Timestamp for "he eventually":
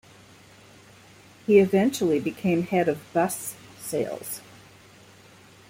1.45-2.19